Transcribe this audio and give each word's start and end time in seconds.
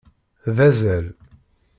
D 0.55 0.57
azal. 0.67 1.05